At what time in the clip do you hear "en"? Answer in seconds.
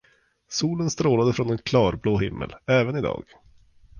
1.49-1.57